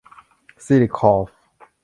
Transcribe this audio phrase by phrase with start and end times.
[0.65, 1.27] ซีลิค คอร์พ